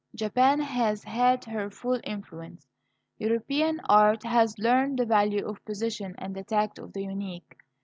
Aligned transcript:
Japan 0.15 0.59
has 0.61 1.03
had 1.03 1.45
her 1.45 1.69
full 1.69 1.99
influence. 2.03 2.65
European 3.19 3.79
art 3.87 4.23
has 4.23 4.57
learnt 4.57 4.97
the 4.97 5.05
value 5.05 5.45
of 5.45 5.63
position 5.63 6.15
and 6.17 6.35
the 6.35 6.43
tact 6.43 6.79
of 6.79 6.93
the 6.93 7.03
unique. 7.03 7.57